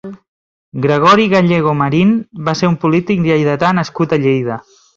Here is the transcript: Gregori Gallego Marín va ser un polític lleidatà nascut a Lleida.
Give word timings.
Gregori 0.85 1.27
Gallego 1.33 1.75
Marín 1.83 2.15
va 2.49 2.57
ser 2.63 2.73
un 2.73 2.81
polític 2.87 3.23
lleidatà 3.29 3.73
nascut 3.83 4.17
a 4.19 4.23
Lleida. 4.27 4.61